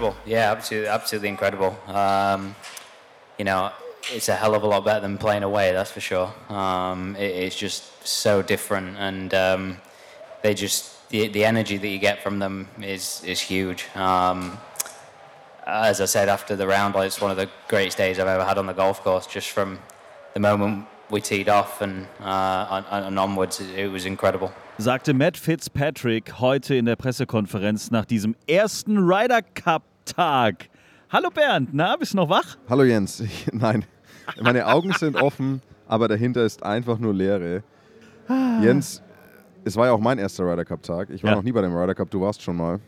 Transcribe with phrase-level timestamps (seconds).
[0.00, 0.30] incredible.
[0.30, 1.78] Yeah, absolutely, absolutely incredible.
[1.86, 2.54] Um,
[3.38, 3.72] you know,
[4.12, 6.32] it's a hell of a lot better than playing away, that's for sure.
[6.48, 9.76] Um, it, it's just so different, and um,
[10.42, 13.84] they just the, the energy that you get from them is is huge.
[13.94, 14.58] Um,
[15.66, 18.44] as I said after the round, like, it's one of the greatest days I've ever
[18.44, 19.26] had on the golf course.
[19.26, 19.78] Just from
[20.34, 24.52] the moment we teed off and uh, and onwards, it, it was incredible.
[24.78, 29.82] Sagte Matt Fitzpatrick heute in der Pressekonferenz nach diesem ersten Ryder Cup
[30.14, 30.68] Tag.
[31.10, 32.56] Hallo Bernd, na, bist du noch wach?
[32.68, 33.22] Hallo Jens.
[33.52, 33.84] Nein,
[34.40, 37.62] meine Augen sind offen, aber dahinter ist einfach nur Leere.
[38.62, 39.02] Jens,
[39.64, 41.10] es war ja auch mein erster Ryder Cup Tag.
[41.10, 41.36] Ich war Ja.
[41.36, 42.78] noch nie bei dem Ryder Cup, du warst schon mal.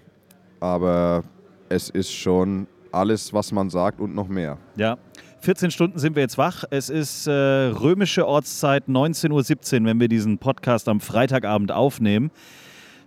[0.61, 1.25] Aber
[1.69, 4.59] es ist schon alles, was man sagt und noch mehr.
[4.77, 4.98] Ja.
[5.41, 6.62] 14 Stunden sind wir jetzt wach.
[6.70, 12.31] Es ist äh, römische Ortszeit 19.17 Uhr, wenn wir diesen Podcast am Freitagabend aufnehmen.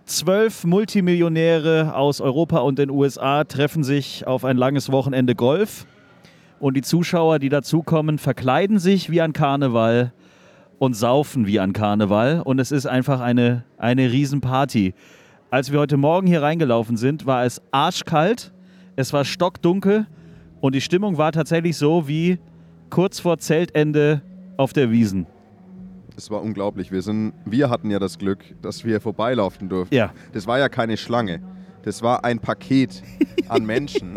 [0.06, 5.84] Zwölf Multimillionäre aus Europa und den USA treffen sich auf ein langes Wochenende Golf.
[6.60, 10.12] Und die Zuschauer, die dazukommen, verkleiden sich wie an Karneval
[10.78, 12.40] und saufen wie an Karneval.
[12.40, 14.94] Und es ist einfach eine, eine Riesenparty.
[15.50, 18.52] Als wir heute Morgen hier reingelaufen sind, war es arschkalt,
[18.94, 20.06] es war stockdunkel
[20.60, 22.38] und die Stimmung war tatsächlich so wie
[22.90, 24.22] kurz vor Zeltende
[24.56, 25.26] auf der Wiesen.
[26.16, 26.90] Es war unglaublich.
[26.90, 29.94] Wir, sind, wir hatten ja das Glück, dass wir vorbeilaufen durften.
[29.94, 30.12] Ja.
[30.32, 31.42] Das war ja keine Schlange.
[31.82, 33.02] Das war ein Paket
[33.48, 34.14] an Menschen,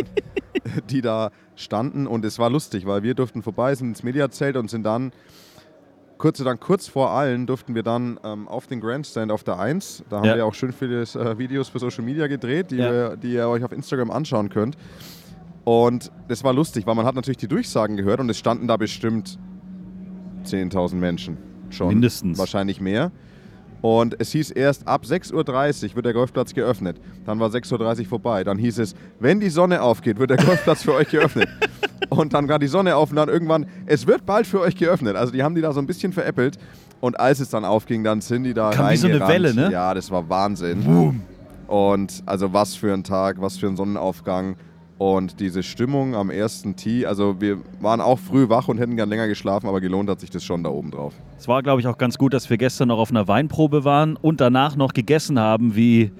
[0.89, 2.07] die da standen.
[2.07, 5.11] Und es war lustig, weil wir durften vorbei, sind ins Mediazelt und sind dann,
[6.17, 10.05] kurz, dann kurz vor allen, durften wir dann ähm, auf den Grandstand auf der 1.
[10.09, 10.35] Da haben Ja.
[10.37, 12.91] wir auch schön viele äh, Videos für Social Media gedreht, die, Ja.
[12.91, 14.77] wir, die ihr euch auf Instagram anschauen könnt.
[15.65, 18.77] Und das war lustig, weil man hat natürlich die Durchsagen gehört und es standen da
[18.77, 19.37] bestimmt
[20.45, 21.37] 10.000 Menschen
[21.73, 21.89] schon.
[21.89, 22.37] Mindestens.
[22.37, 23.11] Wahrscheinlich mehr.
[23.81, 26.97] Und es hieß erst ab 6.30 Uhr wird der Golfplatz geöffnet.
[27.25, 28.43] Dann war 6.30 Uhr vorbei.
[28.43, 31.47] Dann hieß es, wenn die Sonne aufgeht, wird der Golfplatz für euch geöffnet.
[32.09, 35.15] Und dann war die Sonne auf und dann irgendwann, es wird bald für euch geöffnet.
[35.15, 36.57] Also die haben die da so ein bisschen veräppelt.
[36.99, 39.25] Und als es dann aufging, dann sind die da Kam wie so eine.
[39.25, 39.71] Welle, ne?
[39.71, 41.21] Ja, das war Wahnsinn.
[41.67, 44.55] Und also was für ein Tag, was für ein Sonnenaufgang.
[44.99, 49.07] Und diese Stimmung am ersten Tee, also wir waren auch früh wach und hätten gern
[49.07, 51.13] länger geschlafen, aber gelohnt hat sich das schon da oben drauf.
[51.37, 54.17] Es war, glaube ich, auch ganz gut, dass wir gestern noch auf einer Weinprobe waren
[54.17, 56.11] und danach noch gegessen haben, wie,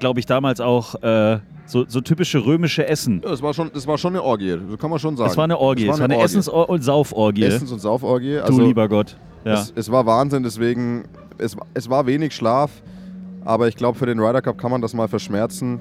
[0.00, 3.20] glaube ich, damals auch äh, so, so typische römische Essen.
[3.22, 5.30] Ja, das war schon, das war schon eine Orgie, das kann man schon sagen.
[5.30, 7.44] Es war eine Orgie, es war eine, Essens- und Sauforgie.
[7.44, 8.38] Essens- und Sauforgie.
[8.38, 9.16] du Also lieber Gott.
[9.44, 9.52] Ja.
[9.52, 11.04] es, es war Wahnsinn, deswegen,
[11.38, 12.72] es, es war wenig Schlaf,
[13.44, 15.80] aber ich glaube, für den Ryder Cup kann man das mal verschmerzen.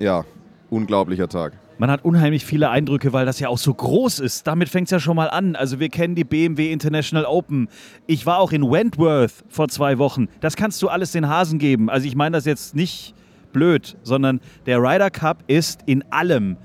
[0.00, 0.24] Ja,
[0.70, 1.52] unglaublicher Tag.
[1.78, 4.46] Man hat unheimlich viele Eindrücke, weil das ja auch so groß ist.
[4.46, 5.56] Damit fängt es ja schon mal an.
[5.56, 7.68] Also wir kennen die BMW International Open.
[8.06, 10.28] Ich war auch in Wentworth vor zwei Wochen.
[10.40, 11.90] Das kannst du alles den Hasen geben.
[11.90, 13.14] Also ich meine das jetzt nicht
[13.52, 16.56] blöd, sondern der Ryder Cup ist in allem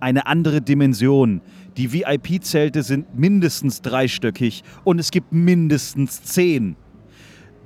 [0.00, 1.40] eine andere Dimension.
[1.76, 6.76] Die VIP-Zelte sind mindestens dreistöckig und es gibt mindestens zehn.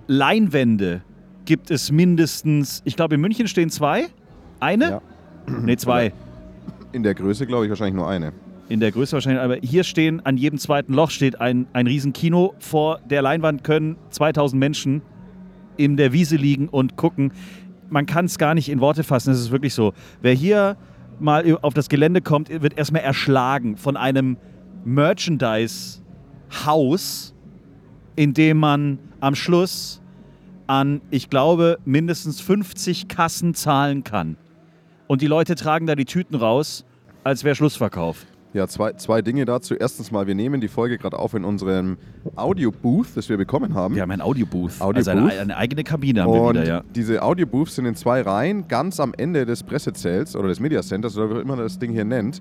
[0.07, 1.03] Leinwände
[1.45, 4.07] gibt es mindestens, ich glaube in München stehen zwei.
[4.59, 4.91] Eine?
[4.91, 5.03] Ja.
[5.47, 6.13] Nee, zwei.
[6.93, 8.33] In der Größe, glaube ich, wahrscheinlich nur eine.
[8.69, 12.55] In der Größe wahrscheinlich, aber hier stehen, an jedem zweiten Loch steht ein, ein Riesenkino.
[12.59, 15.03] Vor der Leinwand können 2000 Menschen
[15.77, 17.33] in der Wiese liegen und gucken.
[17.89, 19.93] Man kann es gar nicht in Worte fassen, es ist wirklich so.
[20.23, 20.77] Wer hier
[21.19, 24.37] mal auf das Gelände kommt, wird erstmal erschlagen von einem
[24.85, 27.35] Merchandise-Haus,
[28.17, 30.03] in dem man am Schluss
[30.67, 34.37] an, ich glaube, mindestens 50 Kassen zahlen kann.
[35.11, 36.85] Und die Leute tragen da die Tüten raus,
[37.25, 38.27] als wäre Schlussverkauf.
[38.53, 39.75] Ja, zwei, zwei Dinge dazu.
[39.75, 41.97] Erstens mal, wir nehmen die Folge gerade auf in unserem
[42.37, 43.97] Audio-Booth, das wir bekommen haben.
[43.97, 44.81] Wir haben ein Audiobooth.
[44.81, 44.97] Audiobooth.
[44.97, 46.85] Also eine, eine eigene Kabine haben wir Und wieder, ja.
[46.95, 51.19] diese Audiobooths sind in zwei Reihen, ganz am Ende des Pressezelts oder des Media Centers,
[51.19, 52.41] oder wie immer man das Ding hier nennt.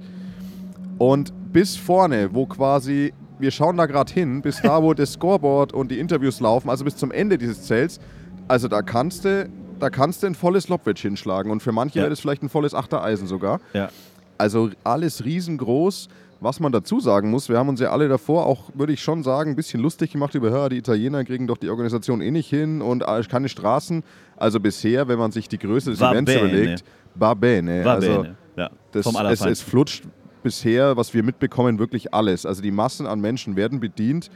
[0.99, 5.73] Und bis vorne, wo quasi, wir schauen da gerade hin, bis da, wo das Scoreboard
[5.73, 7.99] und die Interviews laufen, also bis zum Ende dieses Zelts,
[8.47, 9.49] also da kannst du,
[9.79, 12.03] da kannst du ein volles Lobwedge hinschlagen und für manche Ja.
[12.03, 13.59] wäre das vielleicht ein volles Achtereisen sogar.
[13.73, 13.89] ja.
[14.37, 16.07] Also alles riesengroß.
[16.41, 19.23] Was man dazu sagen muss, wir haben uns ja alle davor auch, würde ich schon
[19.23, 22.47] sagen, ein bisschen lustig gemacht über, "Hör, die Italiener kriegen doch die Organisation eh nicht
[22.49, 24.01] hin und äh, keine Straßen.
[24.37, 26.47] Also bisher, wenn man sich die Größe des Va Events bene.
[26.47, 26.85] überlegt,
[27.15, 27.83] va bene.
[27.83, 28.35] War also bene.
[28.55, 28.69] Ja.
[28.93, 30.05] das, Vom es, es flutscht
[30.41, 32.45] bisher, was wir mitbekommen, wirklich alles.
[32.45, 34.29] Also die Massen an Menschen werden bedient.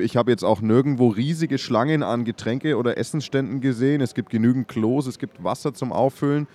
[0.00, 4.00] Ich habe jetzt auch nirgendwo riesige Schlangen an Getränke- oder Essensständen gesehen.
[4.00, 6.46] Es gibt genügend Klos, es gibt Wasser zum Auffüllen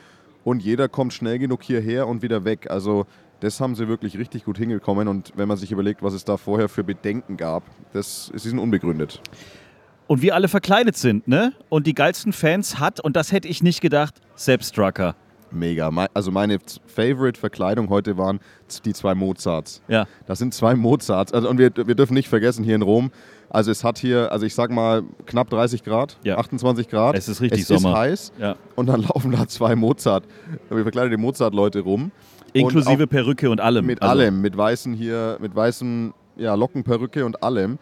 [0.43, 2.69] und jeder kommt schnell genug hierher und wieder weg.
[2.69, 3.05] Also
[3.39, 6.37] das haben sie wirklich richtig gut hingekommen und wenn man sich überlegt, was es da
[6.37, 7.63] vorher für Bedenken gab,
[7.93, 9.21] das sie sind unbegründet.
[10.07, 11.53] Und wir alle verkleidet sind, ne?
[11.69, 15.15] Und die geilsten Fans hat, und das hätte ich nicht gedacht, Sepp Strucker.
[15.51, 15.89] Mega.
[16.13, 16.57] Also meine
[16.87, 18.39] Favorite-Verkleidung heute waren
[18.85, 19.81] die zwei Mozarts.
[19.87, 20.05] Ja.
[20.25, 21.33] Das sind zwei Mozarts.
[21.33, 23.11] Also, und wir, wir dürfen nicht vergessen, hier in Rom,
[23.49, 26.37] also es hat hier, also ich sag mal, knapp 30 Grad, Ja.
[26.37, 27.15] 28 Grad.
[27.15, 27.91] Es ist richtig es Sommer.
[27.91, 28.31] ist heiß.
[28.39, 28.55] Ja.
[28.75, 30.25] Und dann laufen da zwei Mozart,
[30.69, 32.11] wir verkleiden die Mozart-Leute rum.
[32.53, 33.85] Inklusive Und Perücke und allem.
[33.85, 37.77] mit Also, allem, mit weißen hier, mit weißen ja, Lockenperücke und allem.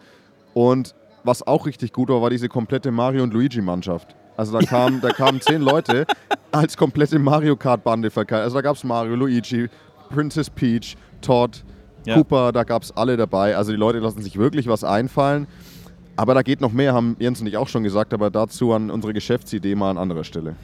[0.54, 4.14] Und was auch richtig gut war, war diese komplette Mario und Luigi-Mannschaft.
[4.36, 6.06] Also da, kam, da kamen zehn Leute
[6.52, 8.44] als komplette Mario Kart-Bande verkleidet.
[8.44, 9.68] Also da gab es Mario, Luigi,
[10.10, 11.64] Princess Peach, Todd,
[12.04, 12.14] Ja.
[12.14, 13.56] Cooper, da gab es alle dabei.
[13.56, 15.46] Also die Leute lassen sich wirklich was einfallen.
[16.16, 18.90] Aber da geht noch mehr, haben Jens und ich auch schon gesagt, aber dazu an
[18.90, 20.54] unsere Geschäftsidee mal an anderer Stelle.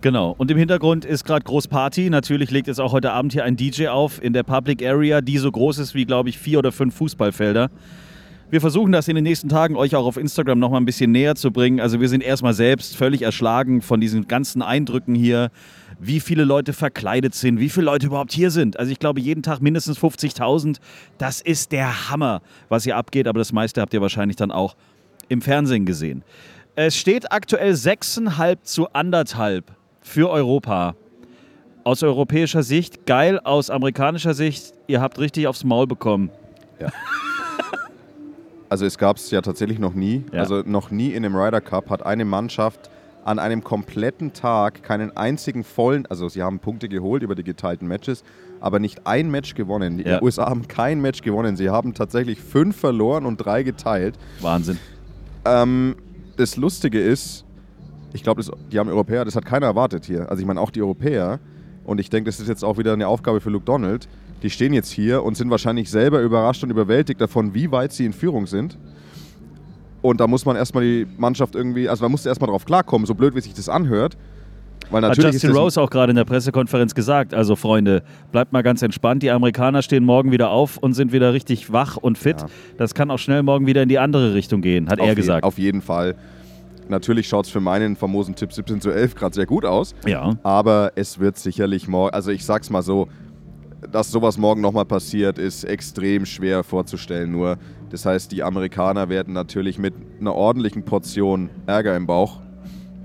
[0.00, 0.34] Genau.
[0.38, 2.10] Und im Hintergrund ist gerade Großparty.
[2.10, 5.38] Natürlich legt jetzt auch heute Abend hier ein DJ auf in der Public Area, die
[5.38, 7.70] so groß ist wie, glaube ich, vier oder fünf Fußballfelder.
[8.48, 11.10] Wir versuchen das in den nächsten Tagen euch auch auf Instagram noch mal ein bisschen
[11.10, 11.80] näher zu bringen.
[11.80, 15.50] Also wir sind erstmal selbst völlig erschlagen von diesen ganzen Eindrücken hier,
[15.98, 18.78] wie viele Leute verkleidet sind, wie viele Leute überhaupt hier sind.
[18.78, 20.76] Also ich glaube jeden Tag mindestens 50.000.
[21.18, 23.26] Das ist der Hammer, was hier abgeht.
[23.26, 24.76] Aber das meiste habt ihr wahrscheinlich dann auch
[25.28, 26.22] im Fernsehen gesehen.
[26.76, 29.72] Es steht aktuell 6,5 zu anderthalb
[30.02, 30.94] für Europa.
[31.82, 36.30] Aus europäischer Sicht geil, aus amerikanischer Sicht, ihr habt richtig aufs Maul bekommen.
[38.68, 40.24] Also es gab es ja tatsächlich noch nie.
[40.32, 40.40] Ja.
[40.40, 42.90] Also noch nie in einem Ryder Cup hat eine Mannschaft
[43.24, 47.88] an einem kompletten Tag keinen einzigen vollen, also sie haben Punkte geholt über die geteilten
[47.88, 48.22] Matches,
[48.60, 49.98] aber nicht ein Match gewonnen.
[49.98, 50.22] Die Ja.
[50.22, 51.56] USA haben kein Match gewonnen.
[51.56, 54.16] Sie haben tatsächlich fünf verloren und drei geteilt.
[54.40, 54.78] Wahnsinn.
[55.44, 55.96] Ähm,
[56.36, 57.44] das Lustige ist,
[58.12, 60.30] ich glaube, die haben Europäer, das hat keiner erwartet hier.
[60.30, 61.40] Also ich meine auch die Europäer.
[61.84, 64.08] Und ich denke, das ist jetzt auch wieder eine Aufgabe für Luke Donald.
[64.42, 68.04] Die stehen jetzt hier und sind wahrscheinlich selber überrascht und überwältigt davon, wie weit sie
[68.04, 68.76] in Führung sind.
[70.02, 73.14] Und da muss man erstmal die Mannschaft irgendwie, also musst du erstmal drauf klarkommen, so
[73.14, 74.16] blöd wie sich das anhört.
[74.90, 77.34] Weil Hat natürlich Justin ist das, Rose auch gerade in der Pressekonferenz gesagt.
[77.34, 79.22] Also Freunde, bleibt mal ganz entspannt.
[79.24, 82.42] Die Amerikaner stehen morgen wieder auf und sind wieder richtig wach und fit.
[82.42, 82.46] Ja.
[82.78, 85.16] Das kann auch schnell morgen wieder in die andere Richtung gehen, hat auf er je-
[85.16, 85.44] gesagt.
[85.44, 86.14] Auf jeden Fall.
[86.88, 89.92] Natürlich schaut es für meinen famosen Tipp 17 zu 11 gerade sehr gut aus.
[90.06, 90.36] ja.
[90.44, 93.08] Aber es wird sicherlich morgen, also ich sag's mal so,
[93.92, 97.30] dass sowas morgen nochmal passiert, ist extrem schwer vorzustellen.
[97.30, 97.58] Nur,
[97.90, 102.40] das heißt, die Amerikaner werden natürlich mit einer ordentlichen Portion Ärger im Bauch,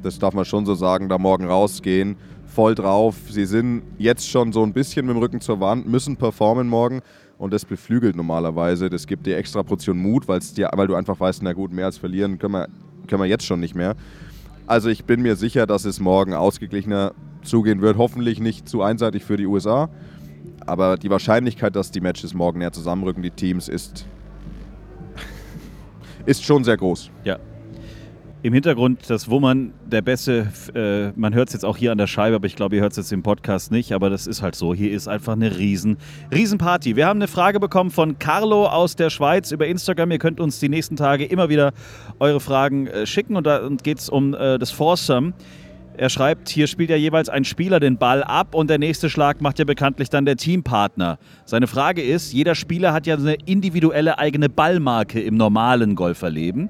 [0.01, 2.15] das darf man schon so sagen, da morgen rausgehen,
[2.45, 3.15] voll drauf.
[3.29, 7.01] Sie sind jetzt schon so ein bisschen mit dem Rücken zur Wand, müssen performen morgen.
[7.38, 8.89] Und das beflügelt normalerweise.
[8.89, 10.25] Das gibt dir extra Portion Mut,
[10.57, 12.67] dir, weil du einfach weißt, na gut, mehr als verlieren können wir,
[13.07, 13.95] können wir jetzt schon nicht mehr.
[14.67, 17.13] Also ich bin mir sicher, dass es morgen ausgeglichener
[17.44, 17.97] zugehen wird.
[17.97, 19.89] Hoffentlich nicht zu einseitig für die USA.
[20.66, 24.06] Aber die Wahrscheinlichkeit, dass die Matches morgen näher zusammenrücken, die Teams, ist,
[26.25, 27.10] ist schon sehr groß.
[27.24, 27.40] Ja.
[28.44, 32.08] Im Hintergrund das Wummern der Bässe, äh, man hört es jetzt auch hier an der
[32.08, 34.56] Scheibe, aber ich glaube, ihr hört es jetzt im Podcast nicht, aber das ist halt
[34.56, 34.74] so.
[34.74, 35.98] Hier ist einfach eine riesen,
[36.34, 36.96] riesen Party.
[36.96, 40.10] Wir haben eine Frage bekommen von Carlo aus der Schweiz über Instagram.
[40.10, 41.72] Ihr könnt uns die nächsten Tage immer wieder
[42.20, 45.34] eure Fragen äh, schicken und da geht es um äh, das Foursome.
[45.98, 49.41] Er schreibt, hier spielt ja jeweils ein Spieler den Ball ab und der nächste Schlag
[49.41, 51.19] macht ja bekanntlich dann der Teampartner.
[51.45, 56.69] Seine Frage ist, jeder Spieler hat ja eine individuelle eigene Ballmarke im normalen Golferleben.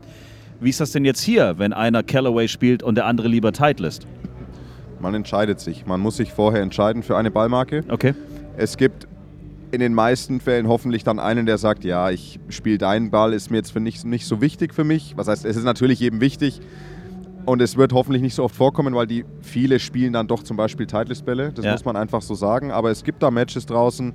[0.59, 4.07] Wie ist das denn jetzt hier, wenn einer Callaway spielt und der andere lieber Titleist?
[4.99, 5.85] Man entscheidet sich.
[5.85, 7.83] Man muss sich vorher entscheiden für eine Ballmarke.
[7.89, 8.13] Okay.
[8.57, 9.07] Es gibt
[9.71, 13.49] in den meisten Fällen hoffentlich dann einen, der sagt, ja, ich spiele deinen Ball, ist
[13.49, 15.13] mir jetzt für nicht, nicht so wichtig für mich.
[15.15, 16.59] Was heißt, es ist natürlich jedem wichtig.
[17.45, 20.57] Und es wird hoffentlich nicht so oft vorkommen, weil die viele spielen dann doch zum
[20.57, 21.51] Beispiel Titleist-Bälle.
[21.53, 21.71] Das Ja.
[21.74, 22.71] muss man einfach so sagen.
[22.71, 24.13] Aber es gibt da Matches draußen,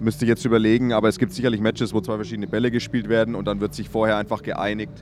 [0.00, 3.34] müsste ich jetzt überlegen, aber es gibt sicherlich Matches, wo zwei verschiedene Bälle gespielt werden
[3.34, 4.92] und dann wird sich vorher einfach geeinigt,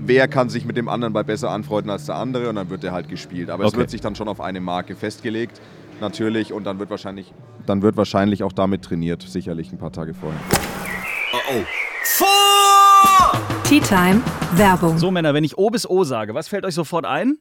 [0.00, 2.82] wer kann sich mit dem anderen Ball besser anfreunden als der andere und dann wird
[2.82, 3.48] der halt gespielt.
[3.50, 3.78] Aber es Okay.
[3.78, 5.60] wird sich dann schon auf eine Marke festgelegt,
[6.00, 7.32] natürlich, und dann wird wahrscheinlich,
[7.66, 10.40] dann wird wahrscheinlich auch damit trainiert, sicherlich ein paar Tage vorher.
[13.64, 14.98] Tea Time Werbung.
[14.98, 17.38] So Männer, wenn ich O bis O sage, was fällt euch sofort ein?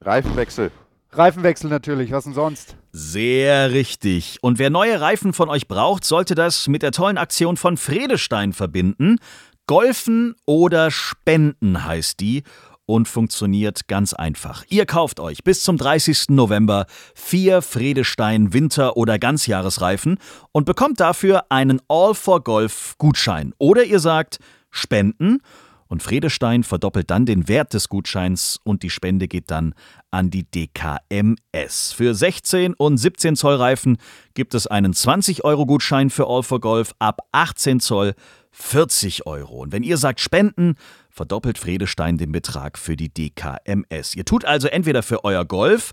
[0.00, 0.70] Reifenwechsel.
[1.12, 2.76] Reifenwechsel natürlich, was denn sonst?
[2.92, 4.38] Sehr richtig.
[4.42, 8.52] Und wer neue Reifen von euch braucht, sollte das mit der tollen Aktion von Fredestein
[8.52, 9.18] verbinden.
[9.66, 12.42] Golfen oder Spenden heißt die
[12.86, 14.64] und funktioniert ganz einfach.
[14.68, 16.30] Ihr kauft euch bis zum 30.
[16.30, 20.18] November vier Fredestein Winter- oder Ganzjahresreifen
[20.52, 23.52] und bekommt dafür einen All for Golf Gutschein.
[23.58, 24.38] Oder ihr sagt
[24.70, 25.40] Spenden
[25.88, 29.74] und Fredestein verdoppelt dann den Wert des Gutscheins und die Spende geht dann
[30.10, 31.92] an die DKMS.
[31.92, 33.98] Für 16 und 17 Zoll Reifen
[34.34, 38.14] gibt es einen 20-Euro-Gutschein für All for Golf ab 18 Zoll
[38.50, 39.60] 40 Euro.
[39.60, 40.76] Und wenn ihr sagt Spenden,
[41.16, 44.14] verdoppelt Fredestein den Betrag für die DKMS.
[44.14, 45.92] Ihr tut also entweder für euer Golf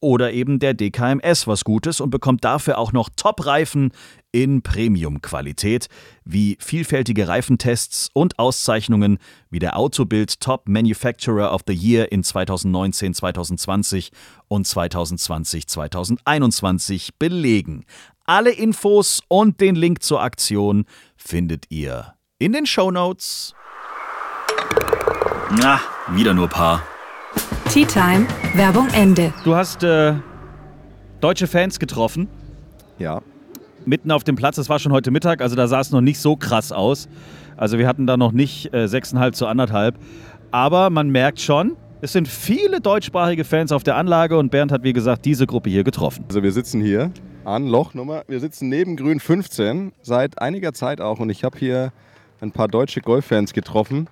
[0.00, 3.92] oder eben der DKMS was Gutes und bekommt dafür auch noch Top-Reifen
[4.32, 5.86] in Premium-Qualität,
[6.24, 13.14] wie vielfältige Reifentests und Auszeichnungen wie der Autobild Top Manufacturer of the Year in 2019,
[13.14, 14.10] 2020
[14.48, 17.86] und 2020, 2021 belegen.
[18.26, 20.84] Alle Infos und den Link zur Aktion
[21.16, 23.54] findet ihr in den Show Notes.
[25.60, 26.82] Na, wieder nur Paar.
[27.70, 29.32] Tea Time, Werbung Ende.
[29.44, 30.14] Du hast äh,
[31.20, 32.28] deutsche Fans getroffen,
[32.98, 33.20] Ja.
[33.84, 34.56] mitten auf dem Platz.
[34.56, 37.08] Das war schon heute Mittag, also da sah es noch nicht so krass aus.
[37.56, 39.96] Also wir hatten da noch nicht äh, 6,5 zu anderthalb.
[40.50, 44.82] Aber man merkt schon, es sind viele deutschsprachige Fans auf der Anlage und Bernd hat,
[44.82, 46.24] wie gesagt, diese Gruppe hier getroffen.
[46.28, 47.10] Also wir sitzen hier
[47.44, 48.22] an Lochnummer.
[48.28, 51.92] Wir sitzen neben Grün 15 seit einiger Zeit auch und ich habe hier
[52.40, 54.08] ein paar deutsche Golffans getroffen.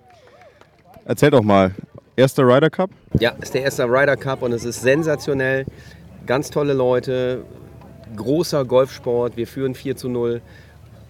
[1.04, 1.74] Erzähl doch mal,
[2.14, 2.90] erster Ryder Cup?
[3.18, 5.66] Ja, ist der erste Ryder Cup und es ist sensationell.
[6.26, 7.44] Ganz tolle Leute,
[8.16, 9.36] großer Golfsport.
[9.36, 10.40] Wir führen 4 zu 0,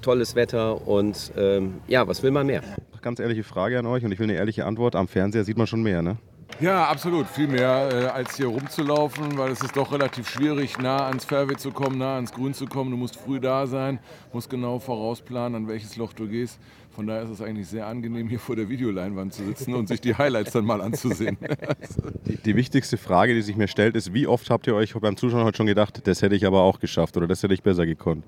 [0.00, 2.62] tolles Wetter und ähm, ja, was will man mehr?
[3.02, 4.96] Ganz ehrliche Frage an euch und ich will eine ehrliche Antwort.
[4.96, 6.16] Am Fernseher sieht man schon mehr, ne?
[6.60, 7.26] Ja, absolut.
[7.26, 11.56] Viel mehr äh, als hier rumzulaufen, weil es ist doch relativ schwierig, nah ans Fairway
[11.56, 12.90] zu kommen, nah ans Grün zu kommen.
[12.90, 13.98] Du musst früh da sein,
[14.32, 16.58] musst genau vorausplanen, an welches Loch du gehst.
[16.94, 20.00] Von daher ist es eigentlich sehr angenehm, hier vor der Videoleinwand zu sitzen und sich
[20.00, 21.38] die Highlights dann mal anzusehen.
[22.26, 25.16] Die, die wichtigste Frage, die sich mir stellt, ist, wie oft habt ihr euch beim
[25.16, 27.84] Zuschauen heute schon gedacht, das hätte ich aber auch geschafft oder das hätte ich besser
[27.86, 28.24] gekonnt?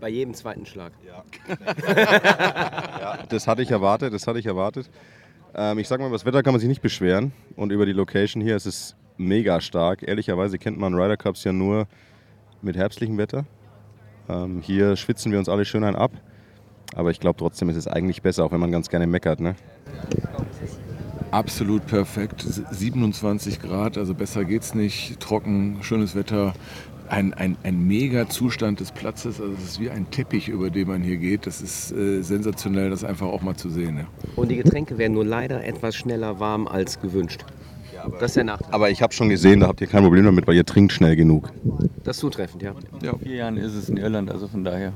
[0.00, 0.92] Bei jedem zweiten Schlag.
[3.28, 4.90] Das hatte ich erwartet, das hatte ich erwartet.
[5.54, 7.92] Ähm, ich sag mal, über das Wetter kann man sich nicht beschweren und über die
[7.92, 10.02] Location hier ist es mega stark.
[10.02, 11.86] Ehrlicherweise kennt man Ryder Cups ja nur
[12.62, 13.46] mit herbstlichem Wetter.
[14.28, 16.12] Ähm, hier schwitzen wir uns alle schön ein ab.
[16.94, 19.40] Aber ich glaube trotzdem ist es eigentlich besser, auch wenn man ganz gerne meckert.
[19.40, 19.54] Ne?
[21.30, 22.44] Absolut perfekt.
[22.70, 25.18] 27 Grad, also besser geht's nicht.
[25.18, 26.54] Trocken, schönes Wetter.
[27.08, 29.40] Ein, ein, ein mega Zustand des Platzes.
[29.40, 31.46] Also es ist wie ein Teppich, über den man hier geht.
[31.46, 33.98] Das ist äh, sensationell, das einfach auch mal zu sehen.
[33.98, 34.04] Ja.
[34.36, 37.44] Und die Getränke werden nur leider etwas schneller warm als gewünscht.
[38.20, 38.72] Das ist der Nachteil.
[38.72, 41.16] Aber ich habe schon gesehen, da habt ihr kein Problem damit, weil ihr trinkt schnell
[41.16, 41.50] genug.
[42.02, 42.74] Das ist zutreffend, ja.
[43.02, 44.92] Ja, vier Jahren ist es in Irland, also von daher.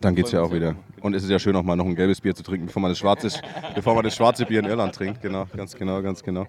[0.00, 0.74] Dann geht's ja auch wieder.
[1.00, 2.90] Und es ist ja schön, auch mal noch ein gelbes Bier zu trinken, bevor man
[2.90, 3.28] das schwarze,
[3.74, 5.22] bevor man das schwarze Bier in Irland trinkt.
[5.22, 6.46] Genau, ganz genau, ganz genau.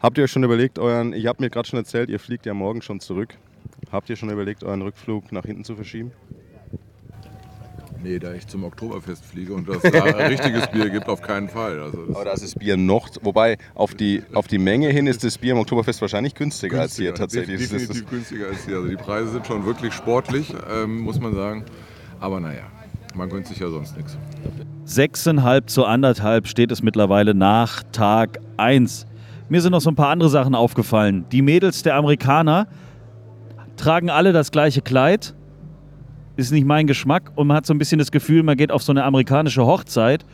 [0.00, 2.54] Habt ihr euch schon überlegt, euren, ich habe mir gerade schon erzählt, ihr fliegt ja
[2.54, 3.36] morgen schon zurück.
[3.92, 6.12] Habt ihr schon überlegt, euren Rückflug nach hinten zu verschieben?
[8.02, 11.80] Nee, da ich zum Oktoberfest fliege und das da richtiges Bier gibt, auf keinen Fall.
[11.80, 15.06] Also das Aber da ist das Bier noch, wobei auf die, auf die Menge hin
[15.06, 17.60] ist das Bier im Oktoberfest wahrscheinlich günstiger, als hier günstiger, tatsächlich.
[17.60, 18.76] Das Definitiv günstiger als hier.
[18.76, 21.66] Also die Preise sind schon wirklich sportlich, ähm, muss man sagen.
[22.20, 22.64] Aber naja,
[23.14, 24.16] man gönnt sich ja sonst nichts.
[24.84, 29.06] Sechseinhalb zu anderthalb steht es mittlerweile nach Tag 1.
[29.48, 31.26] Mir sind noch so ein paar andere Sachen aufgefallen.
[31.32, 32.66] Die Mädels der Amerikaner
[33.76, 35.34] tragen alle das gleiche Kleid.
[36.36, 38.82] Ist nicht mein Geschmack und man hat so ein bisschen das Gefühl, man geht auf
[38.82, 40.24] so eine amerikanische Hochzeit,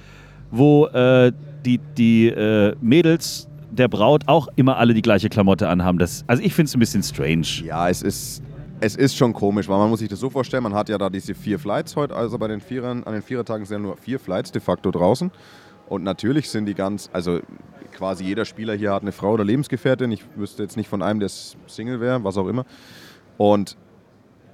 [0.51, 1.33] wo äh,
[1.65, 5.99] die, die äh, Mädels der Braut auch immer alle die gleiche Klamotte anhaben.
[5.99, 7.47] Das, also ich finde es ein bisschen strange.
[7.65, 8.43] Ja, es ist,
[8.81, 11.09] es ist schon komisch, weil man muss sich das so vorstellen, man hat ja da
[11.09, 14.21] diese vier Flights heute, also bei den Vierern, an den Vierertagen sind ja nur vier
[14.21, 15.31] Flights de facto draußen.
[15.89, 17.41] Und natürlich sind die ganz, also
[17.93, 20.11] quasi jeder Spieler hier hat eine Frau oder Lebensgefährtin.
[20.11, 22.65] Ich wüsste jetzt nicht von einem, der Single wäre, was auch immer.
[23.39, 23.77] Und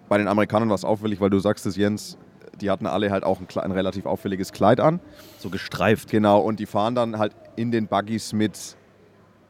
[0.09, 2.19] bei den Amerikanern war es auffällig, weil du sagst es, Jens,
[2.61, 5.01] die hatten alle halt auch ein, ein relativ auffälliges Kleid an.
[5.39, 6.11] So gestreift.
[6.11, 8.77] Genau, und die fahren dann halt in den Buggies mit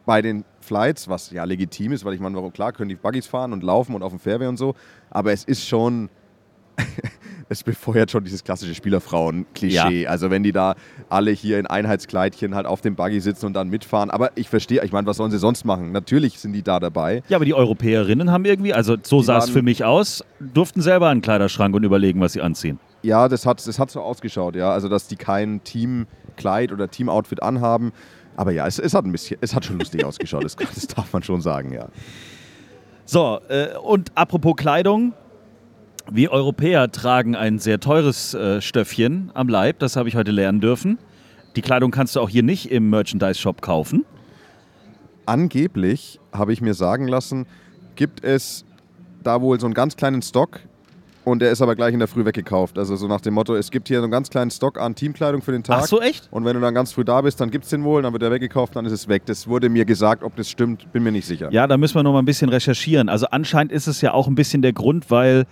[0.06, 3.26] bei den Flights, was ja legitim ist, weil ich meine, warum- klar können die Buggies
[3.26, 4.74] fahren und laufen und auf dem Fairway und so,
[5.10, 6.08] aber es ist schon,
[7.48, 10.06] es befeuert schon dieses klassische Spielerfrauen-Klischee.
[10.06, 10.74] Also wenn die da
[11.08, 14.82] alle hier in Einheitskleidchen halt auf dem Buggy sitzen und dann mitfahren, aber ich verstehe,
[14.84, 15.92] ich meine, was sollen sie sonst machen?
[15.92, 17.22] Natürlich sind die da dabei.
[17.28, 21.08] Ja, aber die Europäerinnen haben irgendwie, also so sah es für mich aus, durften selber
[21.08, 22.78] einen Kleiderschrank und überlegen, was sie anziehen.
[23.02, 24.70] Ja, das hat, das hat so ausgeschaut, ja.
[24.72, 27.92] Also, dass die kein Teamkleid oder Teamoutfit anhaben.
[28.36, 31.12] Aber ja, es, es hat ein bisschen, es hat schon lustig ausgeschaut, das, das darf
[31.12, 31.88] man schon sagen, ja.
[33.04, 35.14] So, äh, und apropos Kleidung.
[36.10, 40.60] Wir Europäer tragen ein sehr teures äh, Stöffchen am Leib, das habe ich heute lernen
[40.60, 40.98] dürfen.
[41.54, 44.04] Die Kleidung kannst du auch hier nicht im Merchandise-Shop kaufen.
[45.26, 47.46] Angeblich, habe ich mir sagen lassen,
[47.94, 48.64] gibt es
[49.22, 50.60] da wohl so einen ganz kleinen Stock
[51.24, 52.78] und der ist aber gleich in der Früh weggekauft.
[52.78, 55.42] Also so nach dem Motto, es gibt hier so einen ganz kleinen Stock an Teamkleidung
[55.42, 55.80] für den Tag.
[55.82, 56.28] Ach so, echt?
[56.30, 58.22] Und wenn du dann ganz früh da bist, dann gibt es den wohl, dann wird
[58.22, 59.22] der weggekauft, dann ist es weg.
[59.26, 61.52] Das wurde mir gesagt, ob das stimmt, bin mir nicht sicher.
[61.52, 63.08] Ja, da müssen wir noch mal ein bisschen recherchieren.
[63.08, 65.44] Also anscheinend ist es ja auch ein bisschen der Grund, weil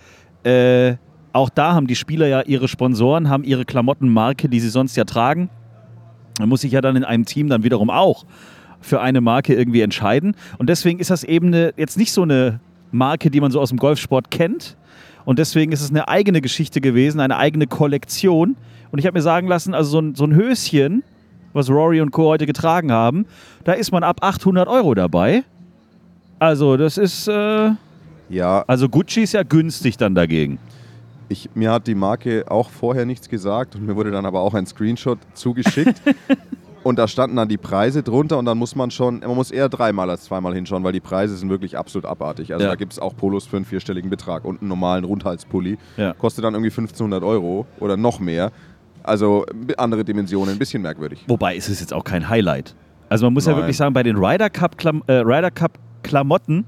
[0.43, 0.95] äh,
[1.33, 5.05] auch da haben die Spieler ja ihre Sponsoren, haben ihre Klamottenmarke, die sie sonst ja
[5.05, 5.49] tragen.
[6.39, 8.25] Man muss sich ja dann in einem Team dann wiederum auch
[8.81, 10.35] für eine Marke irgendwie entscheiden.
[10.57, 12.59] Und deswegen ist das eben eine, jetzt nicht so eine
[12.91, 14.75] Marke, die man so aus dem Golfsport kennt.
[15.25, 18.55] Und deswegen ist es eine eigene Geschichte gewesen, eine eigene Kollektion.
[18.91, 21.03] Und ich habe mir sagen lassen, also so ein, so ein Höschen,
[21.53, 22.25] was Rory und Co.
[22.29, 23.25] heute getragen haben,
[23.63, 25.43] da ist man ab 800 Euro dabei.
[26.39, 27.71] Also das ist, äh,
[28.29, 30.59] Ja, also Gucci ist ja günstig dann dagegen.
[31.29, 34.53] ich, mir hat die Marke auch vorher nichts gesagt und mir wurde dann aber auch
[34.53, 36.01] ein Screenshot zugeschickt.
[36.83, 39.69] und da standen dann die Preise drunter und dann muss man schon, man muss eher
[39.69, 42.53] dreimal als zweimal hinschauen, weil die Preise sind wirklich absolut abartig.
[42.53, 42.69] Also Ja.
[42.71, 45.77] da gibt es auch Polos für einen vierstelligen Betrag und einen normalen Rundhalspulli.
[45.97, 46.13] Ja.
[46.13, 48.51] Kostet dann irgendwie 1500 Euro oder noch mehr.
[49.03, 49.45] Also
[49.77, 51.23] andere Dimensionen, ein bisschen merkwürdig.
[51.27, 52.75] Wobei ist es jetzt auch kein Highlight.
[53.09, 53.61] Also man muss ja Nein.
[53.61, 56.65] wirklich sagen, bei den Ryder Cup, Klam äh, Ryder Cup Klamotten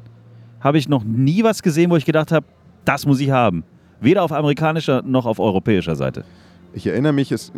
[0.60, 2.46] habe ich noch nie was gesehen, wo ich gedacht habe,
[2.86, 3.64] das muss ich haben.
[4.02, 6.26] Weder auf amerikanischer noch auf europäischer Seite.
[6.74, 7.54] Ich erinnere mich, es,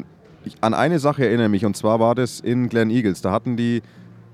[0.47, 3.21] ich, an eine Sache erinnere mich und zwar war das in Glen Eagles.
[3.21, 3.81] Da hatten die,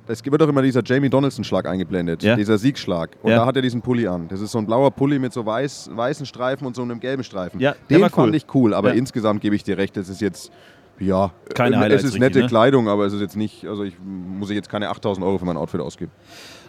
[0.07, 2.35] es wird doch immer dieser Jamie Donaldson-Schlag eingeblendet, Ja.
[2.35, 3.11] dieser Siegschlag.
[3.21, 3.37] Und Ja.
[3.37, 4.27] da hat er diesen Pulli an.
[4.27, 7.23] Das ist so ein blauer Pulli mit so weiß, weißen Streifen und so einem gelben
[7.23, 7.59] Streifen.
[7.59, 8.35] Ja, Den fand cool.
[8.35, 10.51] ich cool, aber insgesamt gebe ich dir recht, das ist jetzt,
[10.99, 12.47] ja, Keine Highlights es ist nette ne?
[12.47, 15.45] Kleidung, aber es ist jetzt nicht, also ich muss ich jetzt keine 8000 Euro für
[15.45, 16.11] mein Outfit ausgeben.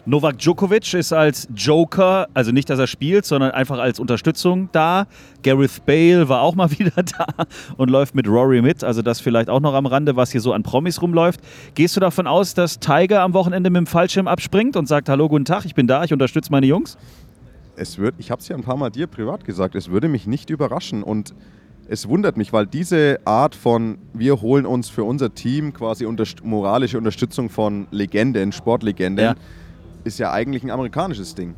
[0.04, 5.06] Novak Djokovic ist als Joker, also nicht, dass er spielt, sondern einfach als Unterstützung da.
[5.44, 7.26] Gareth Bale war auch mal wieder da
[7.76, 8.82] und läuft mit Rory mit.
[8.82, 11.40] Also das vielleicht auch noch am Rande, was hier so an Promis rumläuft.
[11.74, 15.28] Gehst du davon aus, dass Tiger am Wochenende mit dem Fallschirm abspringt und sagt, hallo,
[15.28, 16.98] guten Tag, ich bin da, ich unterstütze meine Jungs?
[17.76, 20.26] Es wird, ich habe es ja ein paar Mal dir privat gesagt, es würde mich
[20.26, 21.32] nicht überraschen und
[21.88, 26.44] es wundert mich, weil diese Art von, wir holen uns für unser Team quasi unterst
[26.44, 29.34] moralische Unterstützung von Legenden, Sportlegenden, Ja.
[30.04, 31.54] Ist ja eigentlich ein amerikanisches Ding.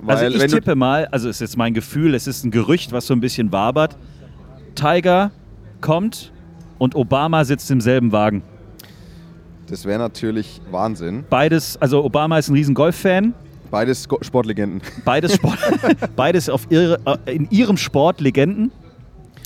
[0.00, 3.06] Weil Also ich tippe mal, also ist jetzt mein Gefühl, es ist ein Gerücht, was
[3.06, 3.96] so ein bisschen wabert.
[4.74, 5.32] Tiger
[5.80, 6.32] kommt
[6.78, 8.42] und Obama sitzt im selben Wagen.
[9.66, 11.24] Das wäre natürlich Wahnsinn.
[11.28, 13.34] Beides, also Obama ist ein riesen Golf-Fan,
[13.70, 14.80] Beides Sportlegenden.
[15.04, 15.58] beides, Sport,
[16.16, 18.70] beides auf ihre, äh, in ihrem Sport Legenden.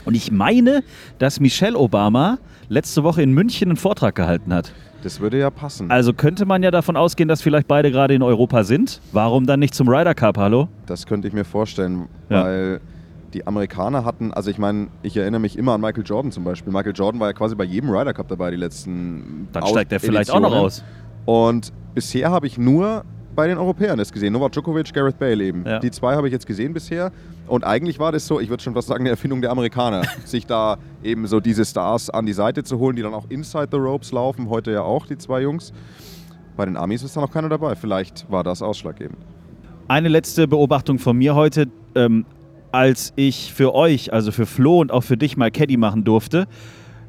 [0.05, 0.83] Und ich meine,
[1.19, 2.39] dass Michelle Obama
[2.69, 4.73] letzte Woche in München einen Vortrag gehalten hat.
[5.03, 5.91] Das würde ja passen.
[5.91, 9.01] Also könnte man ja davon ausgehen, dass vielleicht beide gerade in Europa sind.
[9.13, 10.69] Warum dann nicht zum Ryder Cup, hallo?
[10.87, 12.45] Das könnte ich mir vorstellen, Ja.
[12.45, 12.81] weil
[13.35, 16.73] die Amerikaner hatten, also ich meine, ich erinnere mich immer an Michael Jordan zum Beispiel.
[16.73, 20.01] Michael Jordan war ja quasi bei jedem Ryder Cup dabei, die letzten Dann steigt er
[20.01, 20.67] vielleicht auch noch Editionen.
[20.67, 20.85] aus.
[21.25, 24.35] Und bisher habe ich nur bei den Europäern das gesehen.
[24.35, 25.65] Novak Djokovic, Gareth Bale eben.
[25.67, 25.79] Ja.
[25.79, 27.11] Die zwei habe ich jetzt gesehen bisher.
[27.47, 30.47] Und eigentlich war das so, ich würde schon fast sagen, eine Erfindung der Amerikaner, sich
[30.47, 33.79] da eben so diese Stars an die Seite zu holen, die dann auch inside the
[33.79, 34.49] ropes laufen.
[34.49, 35.73] Heute ja auch die zwei Jungs.
[36.57, 37.75] Bei den Amis ist da noch keiner dabei.
[37.75, 39.19] Vielleicht war das ausschlaggebend.
[39.89, 41.69] Eine letzte Beobachtung von mir heute.
[41.95, 42.25] Ähm,
[42.71, 46.47] als ich für euch, also für Flo und auch für dich mal Caddy machen durfte,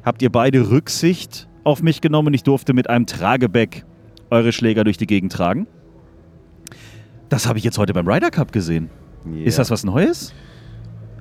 [0.04, 3.84] habt ihr beide Rücksicht auf mich genommen und ich durfte mit einem Tragebag
[4.30, 5.66] eure Schläger durch die Gegend tragen.
[7.30, 8.90] Das habe ich jetzt heute beim Ryder Cup gesehen.
[9.44, 10.32] Ist das was Neues?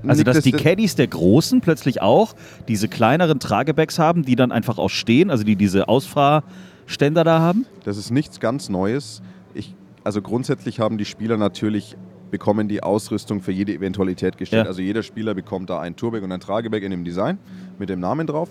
[0.06, 2.34] Also, Nick, dass das- die Caddies der Großen plötzlich auch
[2.68, 7.66] diese kleineren Tragebags haben, die dann einfach auch stehen, also die diese Ausfahrständer da haben?
[7.86, 9.22] Das ist nichts ganz Neues.
[9.54, 11.96] Ich, also grundsätzlich haben die Spieler natürlich
[12.32, 14.64] bekommen die Ausrüstung für jede Eventualität gestellt.
[14.64, 14.68] Ja.
[14.68, 17.38] Also jeder Spieler bekommt da ein Tourbag und ein Tragebag in dem Design
[17.78, 18.50] mit dem Namen drauf.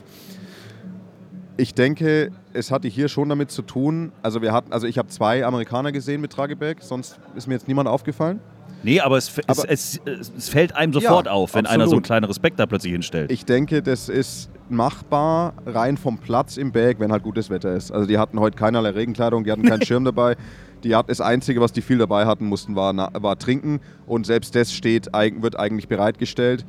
[1.56, 4.12] Ich denke, es hatte hier schon damit zu tun.
[4.22, 7.66] Also wir hatten, also ich habe zwei Amerikaner gesehen mit Tragebag, sonst ist mir jetzt
[7.68, 8.40] niemand aufgefallen.
[8.82, 10.00] Nee, aber es, es, Aber- es,
[10.36, 12.04] es fällt einem sofort Ja, auf, wenn einer so ein absolut.
[12.04, 13.30] kleines Respekt da plötzlich hinstellt.
[13.30, 17.90] Ich denke, das ist machbar rein vom Platz im Bag, wenn halt gutes Wetter ist.
[17.92, 20.36] Also die hatten heute keinerlei Regenkleidung, die hatten keinen Schirm dabei.
[20.82, 23.80] Die hat, das Einzige, was die viel dabei hatten mussten, war, war trinken.
[24.06, 26.64] Und selbst das steht, wird eigentlich bereitgestellt.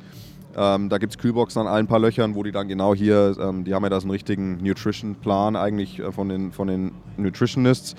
[0.56, 3.64] Ähm, da gibt es Kühlboxen an allen paar Löchern, wo die dann genau hier, ähm,
[3.64, 7.96] die haben ja da so einen richtigen Nutrition-Plan eigentlich äh, von den, von den Nutritionists.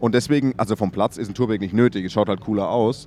[0.00, 3.06] Und deswegen, also vom Platz ist ein Tourbag nicht nötig, es schaut halt cooler aus.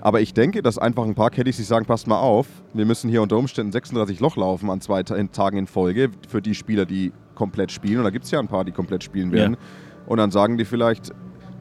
[0.00, 3.10] Aber ich denke, dass einfach ein paar Caddies sich sagen, passt mal auf, wir müssen
[3.10, 7.12] hier unter Umständen 36 Loch laufen an zwei Tagen in Folge für die Spieler, die
[7.34, 7.98] komplett spielen.
[7.98, 9.58] Und da gibt es ja ein paar, die komplett spielen werden.
[10.06, 11.10] Und dann sagen die vielleicht,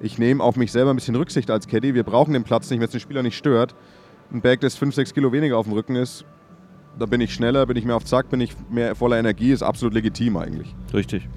[0.01, 2.79] ich nehme auf mich selber ein bisschen Rücksicht als Caddy, wir brauchen den Platz nicht,
[2.79, 3.75] wenn es den Spieler nicht stört.
[4.31, 6.23] Ein Bag, das 5, 6 Kilo weniger auf dem Rücken ist,
[6.97, 9.63] da bin ich schneller, bin ich mehr auf Zack, bin ich mehr voller Energie, ist
[9.63, 10.73] absolut legitim eigentlich.
[10.93, 11.27] Richtig.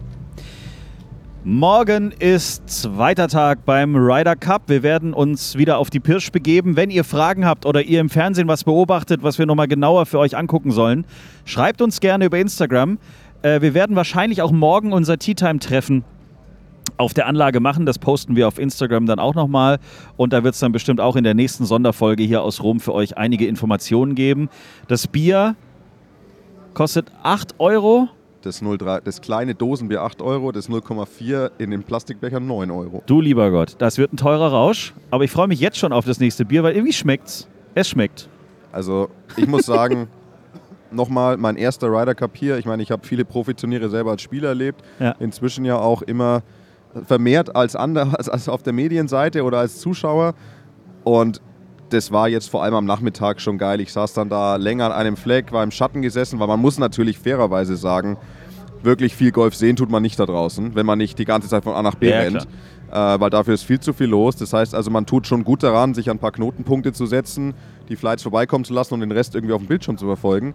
[1.44, 4.68] Morgen ist zweiter Tag beim Ryder Cup.
[4.68, 6.76] Wir werden uns wieder auf die Pirsch begeben.
[6.76, 10.20] Wenn ihr Fragen habt oder ihr im Fernsehen was beobachtet, was wir nochmal genauer für
[10.20, 11.04] euch angucken sollen,
[11.44, 12.96] schreibt uns gerne über Instagram.
[13.42, 16.04] Äh, wir werden wahrscheinlich auch morgen unser Tea Time Treffen
[16.96, 17.86] auf der Anlage machen.
[17.86, 19.80] Das posten wir auf Instagram dann auch nochmal.
[20.16, 22.94] Und da wird es dann bestimmt auch in der nächsten Sonderfolge hier aus Rom für
[22.94, 24.48] euch einige Informationen geben.
[24.86, 25.56] Das Bier
[26.72, 28.08] kostet 8 Euro
[28.42, 33.02] das, 03, das kleine Dosenbier 8 Euro, das 0,4 in den Plastikbecher 9 Euro.
[33.06, 36.04] Du lieber Gott, das wird ein teurer Rausch, aber ich freue mich jetzt schon auf
[36.04, 37.48] das nächste Bier, weil irgendwie schmeckt's.
[37.74, 38.28] Es schmeckt.
[38.70, 40.08] Also ich muss sagen,
[40.90, 42.58] nochmal mein erster Ryder Cup hier.
[42.58, 44.82] Ich meine, ich habe viele Profiturniere selber als Spieler erlebt.
[44.98, 45.12] Ja.
[45.18, 46.42] Inzwischen ja auch immer
[47.06, 50.34] vermehrt als, andere, als, als auf der Medienseite oder als Zuschauer.
[51.04, 51.40] Und
[51.92, 53.80] das war jetzt vor allem am Nachmittag schon geil.
[53.80, 56.78] Ich saß dann da länger an einem Fleck, war im Schatten gesessen, weil man muss
[56.78, 58.16] natürlich fairerweise sagen,
[58.82, 61.64] wirklich viel Golf sehen tut man nicht da draußen, wenn man nicht die ganze Zeit
[61.64, 62.46] von A nach B Ja, rennt.
[62.90, 64.36] Äh, weil dafür ist viel zu viel los.
[64.36, 67.54] Das heißt also, man tut schon gut daran, sich an ein paar Knotenpunkte zu setzen,
[67.88, 70.54] die Flights vorbeikommen zu lassen und den Rest irgendwie auf dem Bildschirm zu verfolgen.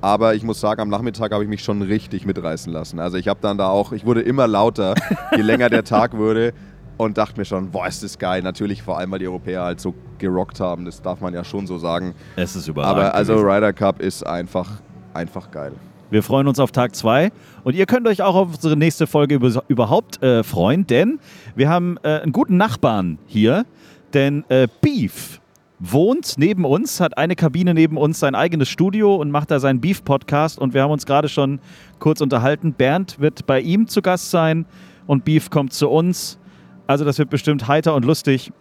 [0.00, 3.00] Aber ich muss sagen, am Nachmittag habe ich mich schon richtig mitreißen lassen.
[3.00, 4.94] Also ich habe dann da auch, ich wurde immer lauter,
[5.34, 6.52] je länger der Tag wurde
[6.96, 8.42] und dachte mir schon, boah, ist das geil.
[8.42, 11.66] Natürlich vor allem, weil die Europäer halt so gerockt haben, das darf man ja schon
[11.66, 12.14] so sagen.
[12.36, 13.02] Es ist überragend.
[13.04, 13.34] Aber also.
[13.36, 14.70] Ryder Cup ist einfach,
[15.12, 15.72] einfach geil.
[16.10, 17.32] Wir freuen uns auf Tag 2
[17.64, 21.18] und ihr könnt euch auch auf unsere nächste Folge über, überhaupt äh, freuen, denn
[21.56, 23.64] wir haben äh, einen guten Nachbarn hier,
[24.12, 25.40] denn äh, Beef
[25.80, 29.80] wohnt neben uns, hat eine Kabine neben uns, sein eigenes Studio und macht da seinen
[29.80, 31.58] Beef-Podcast und wir haben uns gerade schon
[31.98, 32.74] kurz unterhalten.
[32.74, 34.66] Bernd wird bei ihm zu Gast sein
[35.06, 36.38] und Beef kommt zu uns.
[36.86, 38.52] Also das wird bestimmt heiter und lustig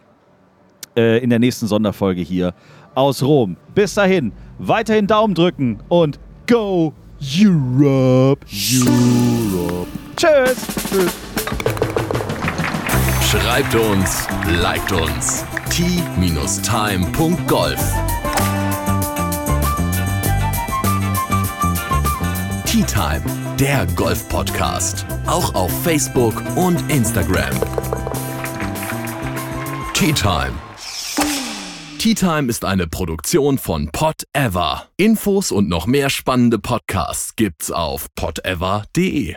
[0.96, 2.54] äh, in der nächsten Sonderfolge hier
[2.96, 3.58] aus Rom.
[3.74, 8.46] Bis dahin, weiterhin Daumen drücken und go Europe!
[8.52, 9.88] Europe!
[10.16, 10.56] Tschüss!
[10.90, 11.14] Tschüss!
[13.30, 14.28] Schreibt uns,
[14.62, 15.44] liked uns.
[15.70, 16.64] t-time.golf
[22.66, 23.22] Tea Time,
[23.60, 25.06] der Golf-Podcast.
[25.28, 27.54] Auch auf Facebook und Instagram.
[29.94, 30.54] Tea Time.
[32.00, 34.88] Tea Time ist eine Produktion von Pot Ever.
[34.98, 39.36] Infos und noch mehr spannende Podcasts gibt's auf potever.de.